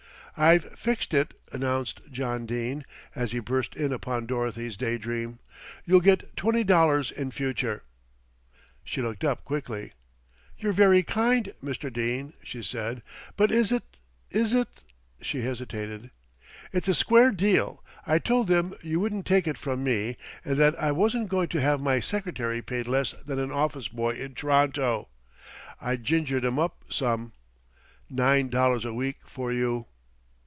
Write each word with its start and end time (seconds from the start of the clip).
"I've 0.37 0.79
fixed 0.79 1.13
it," 1.13 1.33
announced 1.51 1.99
John 2.09 2.45
Dene, 2.45 2.85
as 3.13 3.33
he 3.33 3.39
burst 3.39 3.75
in 3.75 3.91
upon 3.91 4.25
Dorothy's 4.27 4.77
day 4.77 4.97
dream. 4.97 5.39
"You'll 5.85 5.99
get 5.99 6.37
twenty 6.37 6.63
dollars 6.63 7.11
in 7.11 7.31
future." 7.31 7.83
She 8.85 9.01
looked 9.01 9.25
up 9.25 9.43
quickly. 9.43 9.91
"You're 10.57 10.71
very 10.71 11.03
kind, 11.03 11.53
Mr. 11.61 11.91
Dene," 11.91 12.33
she 12.41 12.63
said, 12.63 13.03
"but 13.35 13.51
is 13.51 13.73
it 13.73 13.83
is 14.29 14.53
it?" 14.53 14.69
she 15.21 15.41
hesitated. 15.41 16.11
"It's 16.71 16.87
a 16.87 16.95
square 16.95 17.31
deal. 17.31 17.83
I 18.07 18.17
told 18.17 18.47
them 18.47 18.73
you 18.81 19.01
wouldn't 19.01 19.25
take 19.25 19.47
it 19.47 19.57
from 19.57 19.83
me, 19.83 20.15
and 20.45 20.55
that 20.55 20.81
I 20.81 20.93
wasn't 20.93 21.27
going 21.29 21.49
to 21.49 21.61
have 21.61 21.81
my 21.81 21.99
secretary 21.99 22.61
paid 22.61 22.87
less 22.87 23.11
than 23.25 23.37
an 23.37 23.51
office 23.51 23.89
boy 23.89 24.11
in 24.11 24.33
T'ronto. 24.33 25.09
I 25.81 25.97
gingered 25.97 26.45
'em 26.45 26.57
up 26.57 26.85
some. 26.89 27.33
Nine 28.09 28.47
dollars 28.47 28.85
a 28.85 28.93
week 28.93 29.17
for 29.25 29.51
you!" 29.51 29.87